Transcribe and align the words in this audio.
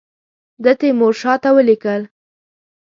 ده 0.63 0.71
تیمورشاه 0.79 1.37
ته 1.43 1.49
ولیکل. 1.55 2.01